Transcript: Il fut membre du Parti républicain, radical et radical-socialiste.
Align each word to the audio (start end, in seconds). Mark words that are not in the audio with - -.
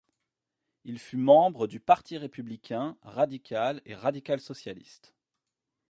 Il 0.83 0.97
fut 0.97 1.17
membre 1.17 1.67
du 1.67 1.79
Parti 1.79 2.17
républicain, 2.17 2.97
radical 3.03 3.83
et 3.85 3.93
radical-socialiste. 3.93 5.13